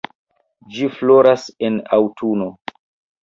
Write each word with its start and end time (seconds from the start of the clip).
Ĝi 0.77 0.87
floras 0.95 1.45
en 1.69 1.77
aŭtuno. 1.99 2.47